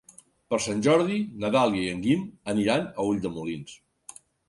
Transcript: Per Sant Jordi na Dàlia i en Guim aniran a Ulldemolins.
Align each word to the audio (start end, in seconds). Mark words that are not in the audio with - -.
Per 0.53 0.59
Sant 0.67 0.81
Jordi 0.87 1.19
na 1.45 1.53
Dàlia 1.57 1.85
i 1.85 1.93
en 1.99 2.03
Guim 2.09 2.25
aniran 2.57 2.91
a 2.91 3.09
Ulldemolins. 3.15 3.81